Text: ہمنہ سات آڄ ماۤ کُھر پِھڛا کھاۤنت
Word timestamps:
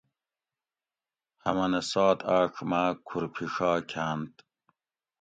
ہمنہ 1.43 1.81
سات 1.91 2.19
آڄ 2.37 2.53
ماۤ 2.69 2.89
کُھر 3.07 3.23
پِھڛا 3.33 3.71
کھاۤنت 3.89 4.35